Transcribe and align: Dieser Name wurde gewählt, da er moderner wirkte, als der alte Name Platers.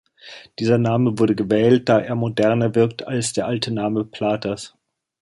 Dieser 0.57 0.79
Name 0.79 1.19
wurde 1.19 1.35
gewählt, 1.35 1.87
da 1.87 1.99
er 1.99 2.15
moderner 2.15 2.73
wirkte, 2.73 3.07
als 3.07 3.33
der 3.33 3.45
alte 3.45 3.69
Name 3.71 4.03
Platers. 4.03 4.73